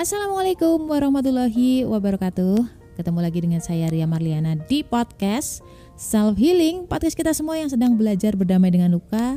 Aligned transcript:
Assalamualaikum 0.00 0.88
warahmatullahi 0.88 1.84
wabarakatuh. 1.84 2.64
Ketemu 2.96 3.18
lagi 3.20 3.44
dengan 3.44 3.60
saya 3.60 3.92
Ria 3.92 4.08
Marliana 4.08 4.56
di 4.56 4.80
podcast 4.80 5.60
Self 6.00 6.40
Healing, 6.40 6.88
podcast 6.88 7.12
kita 7.12 7.36
semua 7.36 7.60
yang 7.60 7.68
sedang 7.68 8.00
belajar 8.00 8.32
berdamai 8.32 8.72
dengan 8.72 8.88
luka 8.96 9.36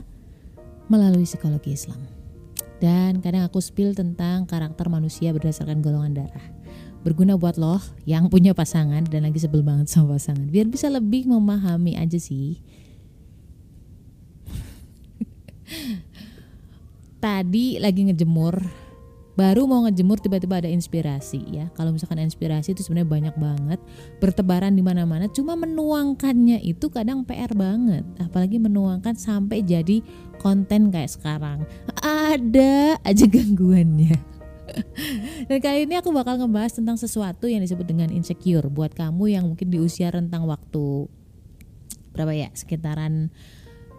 melalui 0.87 1.27
psikologi 1.27 1.75
Islam. 1.75 1.99
Dan 2.79 3.19
kadang 3.19 3.43
aku 3.43 3.59
spill 3.59 3.91
tentang 3.99 4.47
karakter 4.47 4.87
manusia 4.87 5.35
berdasarkan 5.35 5.83
golongan 5.83 6.23
darah. 6.23 6.47
Berguna 7.03 7.35
buat 7.35 7.59
lo 7.59 7.83
yang 8.07 8.31
punya 8.31 8.55
pasangan 8.55 9.03
dan 9.11 9.27
lagi 9.27 9.43
sebel 9.43 9.59
banget 9.59 9.91
sama 9.91 10.15
pasangan. 10.15 10.47
Biar 10.47 10.71
bisa 10.71 10.87
lebih 10.87 11.27
memahami 11.27 11.99
aja 11.99 12.15
sih. 12.15 12.63
Tadi 17.23 17.75
lagi 17.75 18.07
ngejemur 18.07 18.84
baru 19.35 19.67
mau 19.67 19.83
ngejemur 19.83 20.23
tiba-tiba 20.23 20.63
ada 20.63 20.71
inspirasi 20.71 21.43
ya. 21.51 21.67
Kalau 21.75 21.91
misalkan 21.91 22.23
inspirasi 22.23 22.71
itu 22.71 22.81
sebenarnya 22.87 23.07
banyak 23.07 23.35
banget, 23.35 23.79
bertebaran 24.23 24.71
di 24.71 24.81
mana-mana. 24.83 25.27
Cuma 25.27 25.59
menuangkannya 25.59 26.63
itu 26.63 26.87
kadang 26.87 27.27
PR 27.27 27.51
banget. 27.51 28.07
Apalagi 28.19 28.57
menuangkan 28.57 29.19
sampai 29.19 29.61
jadi 29.61 29.99
konten 30.39 30.89
kayak 30.89 31.11
sekarang. 31.11 31.67
Ada 31.99 32.99
aja 33.03 33.25
gangguannya. 33.27 34.15
Dan 35.51 35.59
kali 35.61 35.85
ini 35.85 35.99
aku 35.99 36.09
bakal 36.09 36.41
ngebahas 36.41 36.73
tentang 36.73 36.97
sesuatu 36.97 37.45
yang 37.45 37.61
disebut 37.61 37.85
dengan 37.85 38.09
insecure 38.09 38.65
buat 38.71 38.97
kamu 38.97 39.37
yang 39.37 39.43
mungkin 39.45 39.69
di 39.69 39.77
usia 39.77 40.09
rentang 40.09 40.49
waktu 40.49 41.05
berapa 42.15 42.31
ya 42.31 42.49
sekitaran 42.55 43.27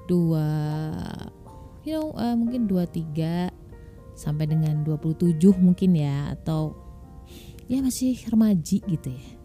dua 0.09 0.49
you 1.85 1.93
know 1.93 2.17
uh, 2.17 2.33
mungkin 2.33 2.65
dua 2.65 2.89
tiga 2.89 3.53
sampai 4.17 4.49
dengan 4.49 4.83
27 4.83 5.37
mungkin 5.61 5.93
ya 5.95 6.33
atau 6.33 6.75
ya 7.69 7.85
masih 7.85 8.17
remaji 8.33 8.81
gitu 8.89 9.13
ya 9.13 9.37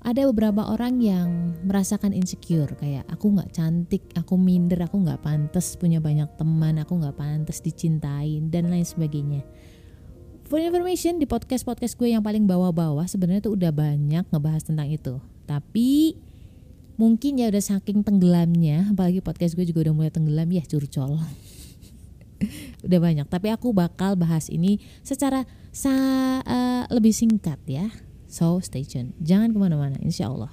ada 0.00 0.24
beberapa 0.32 0.64
orang 0.64 0.96
yang 0.96 1.52
merasakan 1.60 2.16
insecure 2.16 2.72
kayak 2.80 3.04
aku 3.12 3.36
nggak 3.36 3.52
cantik, 3.52 4.08
aku 4.16 4.40
minder, 4.40 4.80
aku 4.80 4.96
nggak 4.96 5.20
pantas 5.20 5.76
punya 5.76 6.00
banyak 6.00 6.24
teman, 6.40 6.80
aku 6.80 6.96
nggak 6.96 7.20
pantas 7.20 7.60
dicintain 7.60 8.48
dan 8.48 8.72
lain 8.72 8.84
sebagainya. 8.84 9.44
For 10.48 10.56
information 10.56 11.20
di 11.20 11.28
podcast 11.28 11.68
podcast 11.68 12.00
gue 12.00 12.16
yang 12.16 12.24
paling 12.24 12.48
bawah-bawah 12.48 13.04
sebenarnya 13.06 13.44
tuh 13.44 13.60
udah 13.60 13.70
banyak 13.70 14.24
ngebahas 14.32 14.64
tentang 14.64 14.88
itu. 14.88 15.20
Tapi 15.44 16.16
mungkin 16.96 17.36
ya 17.36 17.52
udah 17.52 17.62
saking 17.62 18.00
tenggelamnya, 18.00 18.88
apalagi 18.90 19.20
podcast 19.20 19.52
gue 19.52 19.68
juga 19.68 19.84
udah 19.84 19.94
mulai 19.94 20.10
tenggelam 20.10 20.48
ya 20.48 20.64
curcol. 20.64 21.20
udah 22.86 23.00
banyak. 23.00 23.26
Tapi 23.28 23.48
aku 23.52 23.72
bakal 23.72 24.16
bahas 24.16 24.48
ini 24.48 24.80
secara 25.04 25.44
sa 25.70 25.92
uh, 26.42 26.84
lebih 26.90 27.14
singkat 27.14 27.58
ya. 27.66 27.88
So 28.30 28.62
stay 28.62 28.86
tune. 28.86 29.14
Jangan 29.22 29.50
ke 29.54 29.58
mana-mana. 29.58 29.96
Insya 30.02 30.30
Allah. 30.30 30.52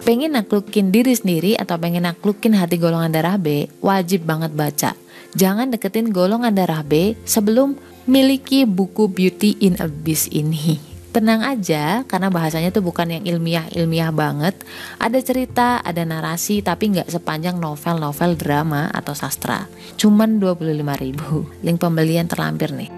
Pengen 0.00 0.34
naklukin 0.34 0.90
diri 0.90 1.14
sendiri 1.14 1.54
atau 1.54 1.78
pengen 1.78 2.02
naklukin 2.02 2.58
hati 2.58 2.82
golongan 2.82 3.14
darah 3.14 3.38
B 3.38 3.70
wajib 3.78 4.26
banget 4.26 4.50
baca. 4.50 4.90
Jangan 5.38 5.70
deketin 5.70 6.10
golongan 6.10 6.50
darah 6.50 6.82
B 6.82 7.14
sebelum 7.22 7.78
miliki 8.10 8.66
buku 8.66 9.06
Beauty 9.06 9.62
in 9.62 9.78
Abyss 9.78 10.26
ini 10.34 10.89
tenang 11.10 11.42
aja 11.42 12.06
karena 12.06 12.30
bahasanya 12.30 12.70
tuh 12.70 12.86
bukan 12.86 13.10
yang 13.10 13.26
ilmiah-ilmiah 13.26 14.14
banget. 14.14 14.54
Ada 15.02 15.18
cerita, 15.20 15.82
ada 15.82 16.06
narasi 16.06 16.62
tapi 16.62 16.94
nggak 16.94 17.10
sepanjang 17.10 17.58
novel-novel 17.58 18.38
drama 18.38 18.86
atau 18.94 19.10
sastra. 19.12 19.66
Cuman 19.98 20.38
25 20.38 21.02
ribu. 21.02 21.50
Link 21.66 21.82
pembelian 21.82 22.30
terlampir 22.30 22.70
nih. 22.70 22.90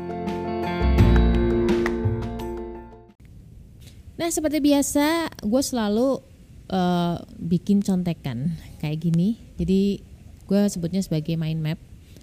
Nah 4.20 4.28
seperti 4.30 4.62
biasa 4.62 5.32
gue 5.42 5.62
selalu 5.64 6.20
uh, 6.68 7.16
bikin 7.40 7.80
contekan 7.80 8.54
kayak 8.78 9.08
gini. 9.08 9.40
Jadi 9.56 10.04
gue 10.46 10.60
sebutnya 10.68 11.00
sebagai 11.00 11.34
mind 11.40 11.64
map. 11.64 11.80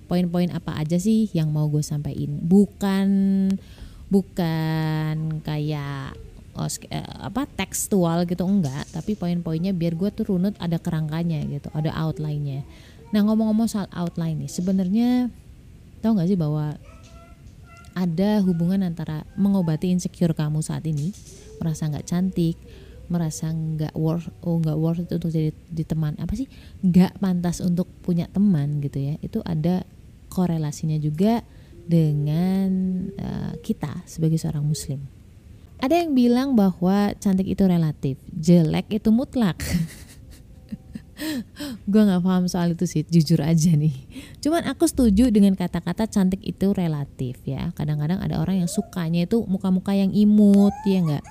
Poin-poin 0.10 0.50
apa 0.50 0.74
aja 0.74 0.98
sih 0.98 1.30
yang 1.38 1.54
mau 1.54 1.70
gue 1.70 1.86
sampaikan. 1.86 2.42
Bukan 2.42 3.10
bukan 4.10 5.40
kayak 5.46 6.18
oh, 6.58 6.70
apa 7.24 7.46
tekstual 7.46 8.26
gitu 8.26 8.44
enggak. 8.44 8.86
Tapi 8.92 9.16
poin-poinnya 9.16 9.72
biar 9.72 9.96
gue 9.96 10.10
tuh 10.12 10.36
runut 10.36 10.58
ada 10.58 10.82
kerangkanya 10.82 11.46
gitu 11.48 11.70
ada 11.72 11.94
outline-nya. 11.96 12.66
Nah 13.10 13.22
ngomong-ngomong 13.26 13.70
soal 13.70 13.90
outline 13.94 14.46
nih 14.46 14.52
sebenarnya 14.52 15.10
tau 16.02 16.14
nggak 16.18 16.30
sih 16.30 16.40
bahwa 16.40 16.78
ada 17.98 18.40
hubungan 18.46 18.86
antara 18.86 19.26
mengobati 19.36 19.92
insecure 19.92 20.32
kamu 20.32 20.62
saat 20.62 20.86
ini 20.88 21.12
merasa 21.60 21.90
nggak 21.90 22.08
cantik 22.08 22.56
merasa 23.10 23.50
nggak 23.50 23.98
worth 23.98 24.30
oh 24.46 24.62
nggak 24.62 24.78
worth 24.78 25.02
itu 25.02 25.18
untuk 25.18 25.34
jadi 25.34 25.50
di 25.52 25.84
teman 25.84 26.14
apa 26.22 26.38
sih? 26.38 26.46
Nggak 26.86 27.18
pantas 27.18 27.58
untuk 27.60 27.90
punya 28.06 28.30
teman 28.30 28.80
gitu 28.86 29.02
ya. 29.02 29.18
Itu 29.20 29.42
ada 29.42 29.82
korelasinya 30.30 31.02
juga 31.02 31.42
dengan 31.90 32.70
uh, 33.18 33.54
kita 33.66 34.06
sebagai 34.06 34.38
seorang 34.38 34.62
muslim. 34.62 35.02
Ada 35.82 36.06
yang 36.06 36.14
bilang 36.14 36.54
bahwa 36.54 37.18
cantik 37.18 37.50
itu 37.50 37.66
relatif, 37.66 38.22
jelek 38.30 38.94
itu 38.94 39.10
mutlak. 39.10 39.58
gue 41.90 42.02
nggak 42.04 42.22
paham 42.22 42.46
soal 42.46 42.78
itu 42.78 42.86
sih, 42.86 43.02
jujur 43.08 43.42
aja 43.42 43.74
nih. 43.74 43.96
Cuman 44.44 44.70
aku 44.70 44.86
setuju 44.86 45.34
dengan 45.34 45.58
kata-kata 45.58 46.06
cantik 46.06 46.46
itu 46.46 46.70
relatif 46.76 47.42
ya. 47.48 47.74
Kadang-kadang 47.74 48.22
ada 48.22 48.38
orang 48.38 48.62
yang 48.62 48.70
sukanya 48.70 49.26
itu 49.26 49.42
muka-muka 49.50 49.98
yang 49.98 50.14
imut, 50.14 50.76
ya 50.86 51.02
nggak. 51.02 51.26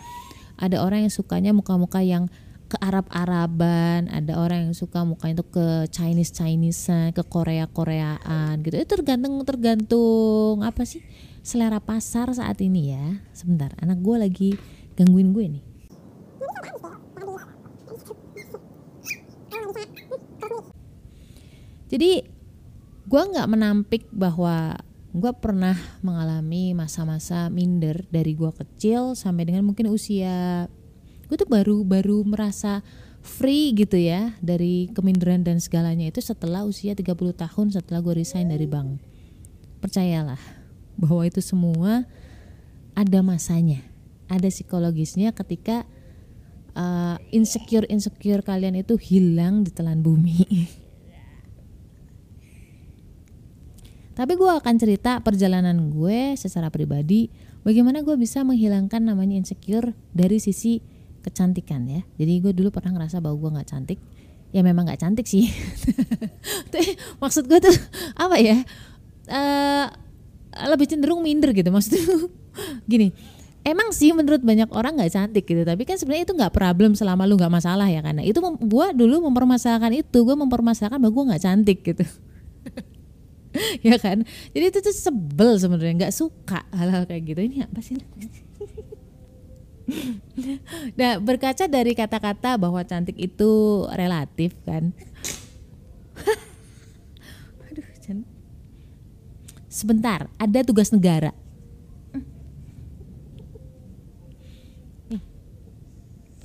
Ada 0.58 0.82
orang 0.82 1.06
yang 1.06 1.14
sukanya 1.14 1.54
muka-muka 1.54 2.02
yang 2.02 2.26
ke 2.68 2.76
Arab-Araban, 2.84 4.12
ada 4.12 4.36
orang 4.36 4.68
yang 4.68 4.74
suka 4.76 5.00
mukanya 5.00 5.40
itu 5.40 5.46
ke 5.48 5.88
Chinese 5.88 6.36
Chinesean, 6.36 7.16
ke 7.16 7.24
Korea 7.24 7.64
Koreaan 7.64 8.60
gitu. 8.60 8.76
Itu 8.76 9.00
tergantung 9.00 9.40
tergantung 9.48 10.60
apa 10.60 10.84
sih 10.84 11.00
selera 11.40 11.80
pasar 11.80 12.28
saat 12.36 12.60
ini 12.60 12.92
ya. 12.92 13.24
Sebentar, 13.32 13.72
anak 13.80 14.04
gue 14.04 14.16
lagi 14.20 14.50
gangguin 15.00 15.32
gue 15.32 15.44
nih. 15.48 15.64
Jadi 21.88 22.20
gue 23.08 23.22
nggak 23.32 23.48
menampik 23.48 24.04
bahwa 24.12 24.76
gue 25.16 25.32
pernah 25.40 25.72
mengalami 26.04 26.76
masa-masa 26.76 27.48
minder 27.48 28.04
dari 28.12 28.36
gue 28.36 28.52
kecil 28.52 29.16
sampai 29.16 29.48
dengan 29.48 29.64
mungkin 29.64 29.88
usia 29.88 30.68
gue 31.28 31.36
tuh 31.36 31.48
baru 31.48 31.84
baru 31.84 32.24
merasa 32.24 32.80
free 33.20 33.76
gitu 33.76 34.00
ya 34.00 34.32
dari 34.40 34.88
keminderan 34.96 35.44
dan 35.44 35.60
segalanya 35.60 36.08
itu 36.08 36.24
setelah 36.24 36.64
usia 36.64 36.96
30 36.96 37.12
tahun 37.36 37.66
setelah 37.76 38.00
gue 38.00 38.24
resign 38.24 38.48
dari 38.48 38.64
bank. 38.64 38.96
Percayalah 39.84 40.40
bahwa 40.96 41.22
itu 41.28 41.44
semua 41.44 42.08
ada 42.96 43.20
masanya 43.22 43.84
ada 44.28 44.48
psikologisnya 44.48 45.32
ketika 45.32 45.88
uh, 46.76 47.16
insecure 47.32 47.88
insecure 47.88 48.44
kalian 48.44 48.80
itu 48.80 48.96
hilang 49.00 49.64
di 49.64 49.70
telan 49.72 50.04
bumi. 50.04 50.44
Tapi 54.18 54.34
gue 54.34 54.50
akan 54.50 54.74
cerita 54.82 55.22
perjalanan 55.22 55.94
gue 55.94 56.34
secara 56.34 56.74
pribadi 56.74 57.30
bagaimana 57.62 58.02
gue 58.02 58.18
bisa 58.18 58.42
menghilangkan 58.42 58.98
namanya 58.98 59.38
insecure 59.38 59.94
dari 60.10 60.42
sisi 60.42 60.82
kecantikan 61.22 61.84
ya. 61.84 62.02
Jadi 62.16 62.32
gue 62.40 62.52
dulu 62.54 62.68
pernah 62.72 62.96
ngerasa 62.98 63.18
bahwa 63.22 63.36
gue 63.38 63.50
nggak 63.58 63.68
cantik. 63.68 63.98
Ya 64.54 64.64
memang 64.64 64.88
nggak 64.88 65.00
cantik 65.00 65.26
sih. 65.28 65.50
Maksud 67.22 67.46
gue 67.46 67.58
tuh 67.60 67.76
apa 68.16 68.36
ya? 68.40 68.64
Uh, 69.28 69.86
lebih 70.72 70.88
cenderung 70.88 71.20
minder 71.20 71.52
gitu 71.52 71.68
maksudnya. 71.68 72.00
Gini 72.90 73.12
emang 73.68 73.92
sih 73.92 74.16
menurut 74.16 74.40
banyak 74.40 74.72
orang 74.72 74.96
nggak 74.96 75.12
cantik 75.12 75.44
gitu. 75.44 75.62
Tapi 75.62 75.84
kan 75.84 76.00
sebenarnya 76.00 76.24
itu 76.24 76.34
nggak 76.34 76.54
problem 76.54 76.96
selama 76.96 77.28
lu 77.28 77.36
nggak 77.36 77.52
masalah 77.52 77.88
ya. 77.88 78.00
Karena 78.00 78.24
itu 78.24 78.40
gue 78.40 78.86
dulu 78.96 79.28
mempermasalahkan 79.28 79.92
itu 79.92 80.18
gue 80.24 80.36
mempermasalahkan 80.36 80.96
bahwa 80.96 81.12
gue 81.12 81.24
nggak 81.34 81.42
cantik 81.44 81.78
gitu. 81.84 82.04
Ya 83.80 83.96
kan? 83.96 84.28
Jadi 84.52 84.64
itu 84.70 84.78
tuh 84.84 84.92
sebel 84.92 85.56
sebenarnya 85.56 86.06
nggak 86.06 86.14
suka 86.14 86.68
hal-hal 86.68 87.08
kayak 87.08 87.32
gitu. 87.32 87.40
Ini 87.42 87.64
apa 87.64 87.80
sih 87.80 87.96
nah 91.00 91.16
berkaca 91.16 91.64
dari 91.64 91.96
kata-kata 91.96 92.60
bahwa 92.60 92.84
cantik 92.84 93.16
itu 93.16 93.84
relatif 93.96 94.52
kan? 94.68 94.92
Aduh 97.72 97.86
sebentar 99.68 100.26
ada 100.36 100.60
tugas 100.64 100.90
negara. 100.90 101.32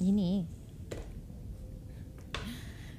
Ini. 0.04 0.44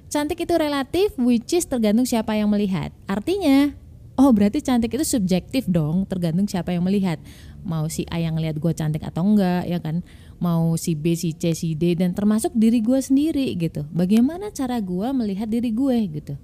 Cantik 0.09 0.41
itu 0.41 0.53
relatif 0.57 1.13
which 1.21 1.53
is 1.53 1.69
tergantung 1.69 2.09
siapa 2.09 2.33
yang 2.33 2.49
melihat. 2.49 2.89
Artinya 3.05 3.77
oh 4.17 4.33
berarti 4.33 4.63
cantik 4.65 4.95
itu 4.95 5.05
subjektif 5.05 5.69
dong 5.69 6.09
tergantung 6.09 6.49
siapa 6.49 6.73
yang 6.73 6.81
melihat. 6.81 7.21
Mau 7.61 7.85
si 7.93 8.09
A 8.09 8.17
yang 8.17 8.41
lihat 8.41 8.57
gue 8.57 8.73
cantik 8.73 9.05
atau 9.05 9.21
enggak 9.21 9.69
ya 9.69 9.77
kan 9.77 10.01
mau 10.39 10.75
si 10.75 10.93
B 10.93 11.15
si 11.15 11.33
C 11.33 11.55
si 11.55 11.73
D 11.73 11.95
dan 11.95 12.11
termasuk 12.11 12.51
diri 12.55 12.83
gue 12.83 12.99
sendiri 12.99 13.55
gitu. 13.55 13.87
Bagaimana 13.91 14.51
cara 14.51 14.79
gue 14.83 15.07
melihat 15.15 15.47
diri 15.47 15.71
gue 15.71 15.97
gitu. 16.21 16.35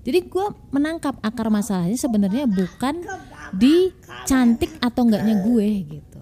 Jadi 0.00 0.32
gue 0.32 0.46
menangkap 0.72 1.20
akar 1.20 1.52
masalahnya 1.52 1.98
sebenarnya 1.98 2.48
bukan 2.48 3.04
di 3.52 3.92
cantik 4.24 4.72
atau 4.80 5.04
enggaknya 5.04 5.44
gue 5.44 5.68
gitu. 5.98 6.20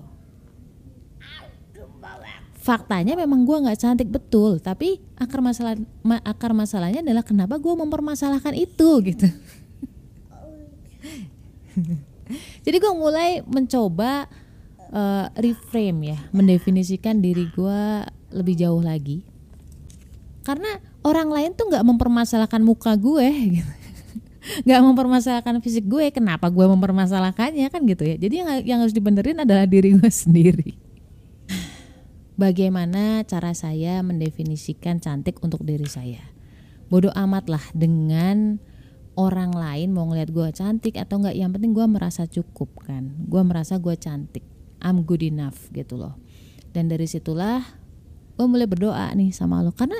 Faktanya 2.58 3.16
memang 3.16 3.46
gue 3.46 3.64
nggak 3.64 3.78
cantik 3.78 4.10
betul. 4.10 4.58
Tapi 4.58 4.98
akar 5.14 5.40
masalah 5.40 5.78
akar 6.26 6.52
masalahnya 6.52 7.06
adalah 7.06 7.22
kenapa 7.22 7.54
gue 7.56 7.70
mempermasalahkan 7.70 8.52
itu 8.58 8.88
gitu. 9.06 9.30
Jadi 12.66 12.76
gue 12.76 12.92
mulai 12.92 13.40
mencoba 13.46 14.26
uh, 14.92 15.26
reframe 15.36 16.16
ya 16.16 16.18
mendefinisikan 16.32 17.20
diri 17.20 17.48
gue 17.52 17.80
lebih 18.32 18.54
jauh 18.56 18.80
lagi. 18.80 19.24
Karena 20.44 20.80
orang 21.04 21.28
lain 21.28 21.50
tuh 21.52 21.68
nggak 21.68 21.84
mempermasalahkan 21.84 22.60
muka 22.64 22.96
gue 22.96 23.28
gitu. 23.60 23.72
Mempermasalahkan 24.88 25.60
fisik 25.60 25.84
gue 25.84 26.08
kenapa 26.08 26.48
gue 26.48 26.64
mempermasalahkannya 26.64 27.68
kan 27.68 27.84
gitu 27.84 28.04
ya. 28.08 28.16
Jadi 28.16 28.34
yang, 28.40 28.48
yang 28.64 28.78
harus 28.80 28.96
dibenerin 28.96 29.44
adalah 29.44 29.68
diri 29.68 29.92
gue 29.92 30.08
sendiri. 30.24 30.72
Bagaimana 32.38 33.26
cara 33.26 33.50
saya 33.52 33.98
mendefinisikan 34.00 35.02
cantik 35.02 35.42
untuk 35.42 35.66
diri 35.66 35.90
saya? 35.90 36.22
Bodoh 36.88 37.12
amat 37.12 37.50
lah 37.50 37.64
dengan 37.76 38.62
orang 39.18 39.52
lain 39.52 39.92
mau 39.92 40.06
ngeliat 40.08 40.30
gue 40.30 40.48
cantik 40.54 40.96
atau 40.96 41.18
enggak 41.18 41.36
yang 41.36 41.50
penting 41.52 41.74
gue 41.74 41.84
merasa 41.84 42.24
cukup 42.24 42.72
kan. 42.86 43.10
Gue 43.26 43.42
merasa 43.44 43.76
gue 43.76 43.92
cantik 43.98 44.46
I'm 44.82 45.06
good 45.06 45.22
enough 45.24 45.70
gitu 45.74 45.98
loh. 45.98 46.16
Dan 46.70 46.90
dari 46.92 47.08
situlah 47.08 47.64
gue 48.38 48.46
mulai 48.46 48.70
berdoa 48.70 49.10
nih 49.18 49.34
sama 49.34 49.66
lo 49.66 49.74
karena 49.74 49.98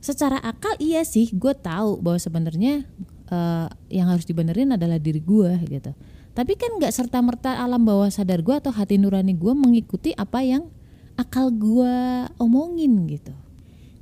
secara 0.00 0.40
akal 0.40 0.72
iya 0.80 1.04
sih 1.04 1.28
gue 1.36 1.52
tahu 1.52 2.00
bahwa 2.00 2.16
sebenarnya 2.16 2.88
uh, 3.28 3.68
yang 3.92 4.08
harus 4.08 4.24
dibenerin 4.24 4.72
adalah 4.72 4.96
diri 4.96 5.20
gue 5.20 5.52
gitu. 5.68 5.92
Tapi 6.36 6.52
kan 6.56 6.76
nggak 6.76 6.92
serta 6.92 7.20
merta 7.24 7.56
alam 7.56 7.80
bawah 7.84 8.12
sadar 8.12 8.44
gue 8.44 8.52
atau 8.52 8.72
hati 8.72 9.00
nurani 9.00 9.32
gue 9.32 9.52
mengikuti 9.56 10.12
apa 10.16 10.44
yang 10.44 10.68
akal 11.16 11.48
gue 11.48 11.96
omongin 12.36 13.08
gitu. 13.08 13.32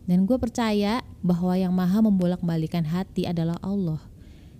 Dan 0.04 0.28
gue 0.28 0.36
percaya 0.36 1.00
bahwa 1.24 1.56
yang 1.56 1.72
maha 1.72 2.04
membolak-balikan 2.04 2.84
hati 2.84 3.24
adalah 3.24 3.56
Allah. 3.64 4.02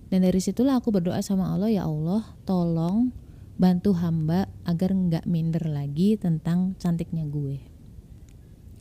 Dan 0.08 0.24
dari 0.24 0.40
situlah 0.40 0.78
aku 0.78 0.94
berdoa 0.94 1.20
sama 1.20 1.52
Allah, 1.52 1.68
ya 1.68 1.84
Allah 1.84 2.24
tolong 2.48 3.12
bantu 3.54 3.94
hamba 3.94 4.50
agar 4.66 4.90
nggak 4.90 5.24
minder 5.30 5.64
lagi 5.66 6.18
tentang 6.18 6.74
cantiknya 6.78 7.26
gue. 7.26 7.62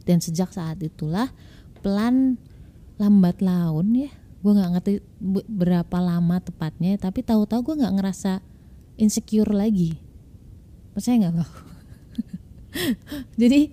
Dan 0.04 0.20
sejak 0.20 0.52
saat 0.52 0.82
itulah 0.84 1.32
pelan 1.86 2.42
lambat 2.98 3.40
laun 3.40 4.08
ya, 4.08 4.12
gue 4.42 4.52
nggak 4.52 4.72
ngerti 4.78 4.94
berapa 5.48 5.98
lama 6.02 6.42
tepatnya, 6.42 6.98
tapi 6.98 7.22
tahu-tahu 7.24 7.74
gue 7.74 7.76
nggak 7.86 7.96
ngerasa 8.02 8.42
insecure 8.98 9.54
lagi. 9.54 9.98
Percaya 10.92 11.22
nggak 11.22 11.36
lo? 11.38 11.48
Jadi 13.42 13.72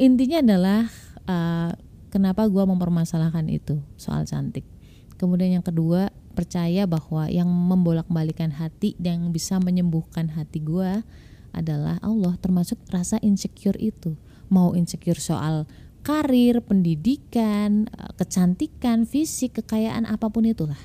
intinya 0.00 0.38
adalah 0.40 0.80
uh, 1.28 1.70
kenapa 2.10 2.48
gue 2.48 2.64
mempermasalahkan 2.64 3.46
itu 3.52 3.78
soal 3.94 4.26
cantik 4.26 4.66
kemudian 5.20 5.60
yang 5.60 5.64
kedua 5.64 6.08
percaya 6.40 6.88
bahwa 6.88 7.28
yang 7.28 7.52
membolak-balikan 7.52 8.56
hati 8.56 8.96
dan 8.96 9.28
bisa 9.28 9.60
menyembuhkan 9.60 10.32
hati 10.32 10.64
gue 10.64 11.04
adalah 11.52 12.00
Allah 12.00 12.40
termasuk 12.40 12.80
rasa 12.88 13.20
insecure 13.20 13.76
itu. 13.76 14.16
Mau 14.48 14.72
insecure 14.72 15.20
soal 15.20 15.68
karir, 16.00 16.64
pendidikan, 16.64 17.92
eh, 17.92 18.12
kecantikan, 18.16 19.04
fisik, 19.04 19.60
kekayaan 19.60 20.08
apa 20.08 20.32
pun 20.32 20.48
itulah. 20.48 20.80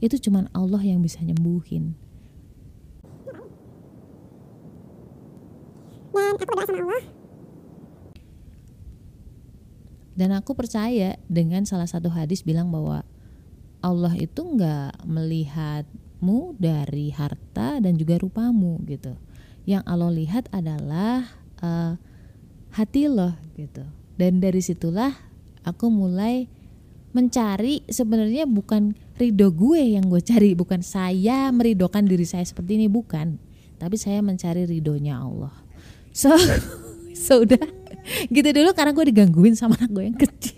Itu 0.00 0.16
cuman 0.16 0.48
Allah 0.56 0.80
yang 0.80 1.04
bisa 1.04 1.20
nyembuhin. 1.20 1.92
Dan 6.16 6.32
aku 6.32 6.42
berdoa 6.48 6.64
sama 6.64 6.80
Allah. 6.88 7.04
Dan 10.16 10.30
aku 10.32 10.56
percaya 10.56 11.20
dengan 11.28 11.68
salah 11.68 11.84
satu 11.84 12.08
hadis 12.08 12.40
bilang 12.40 12.72
bahwa 12.72 13.04
Allah 13.86 14.18
itu 14.18 14.42
nggak 14.42 15.06
melihatmu 15.06 16.58
dari 16.58 17.14
harta 17.14 17.78
dan 17.78 17.94
juga 17.94 18.18
rupamu 18.18 18.82
gitu. 18.90 19.14
Yang 19.62 19.82
Allah 19.86 20.10
lihat 20.10 20.44
adalah 20.50 21.22
uh, 21.62 21.94
hati 22.74 23.06
loh 23.06 23.38
gitu. 23.54 23.86
Dan 24.18 24.42
dari 24.42 24.58
situlah 24.58 25.14
aku 25.62 25.86
mulai 25.86 26.50
mencari 27.14 27.86
sebenarnya 27.86 28.50
bukan 28.50 28.98
ridho 29.14 29.54
gue 29.54 29.96
yang 29.96 30.10
gue 30.10 30.18
cari, 30.20 30.58
bukan 30.58 30.82
saya 30.82 31.48
meridokan 31.54 32.04
diri 32.04 32.26
saya 32.26 32.44
seperti 32.44 32.76
ini 32.76 32.90
bukan, 32.90 33.38
tapi 33.78 33.96
saya 33.96 34.20
mencari 34.20 34.66
ridhonya 34.68 35.22
Allah. 35.22 35.54
So, 36.10 36.34
so 37.24 37.46
udah 37.46 37.62
gitu 38.28 38.48
dulu 38.52 38.70
karena 38.76 38.92
gue 38.92 39.04
digangguin 39.14 39.56
sama 39.56 39.78
anak 39.80 39.90
gue 39.94 40.04
yang 40.12 40.18
kecil 40.18 40.55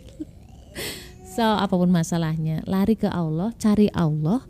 so 1.38 1.46
apa 1.46 1.70
pun 1.70 1.87
masalahnya 1.87 2.67
lari 2.67 2.99
ke 2.99 3.06
Allah 3.06 3.55
cari 3.62 3.87
Allah 3.94 4.43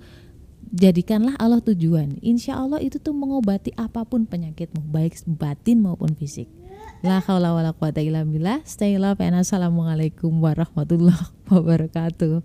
jadikanlah 0.72 1.36
Allah 1.36 1.60
tujuan 1.60 2.16
insya 2.24 2.56
Allah 2.56 2.80
itu 2.80 2.96
tuh 2.96 3.12
mengobati 3.12 3.76
apa 3.76 4.08
pun 4.08 4.24
penyakitmu 4.24 4.88
baik 4.88 5.20
batin 5.36 5.84
maupun 5.84 6.16
fisik 6.16 6.48
La 6.98 7.22
haula 7.22 7.54
wala 7.54 7.70
quwata 7.70 8.02
illa 8.02 8.26
billah. 8.26 8.58
Stay 8.66 8.98
love 8.98 9.22
and 9.22 9.38
assalamualaikum 9.38 10.34
warahmatullahi 10.42 11.30
wabarakatuh. 11.46 12.42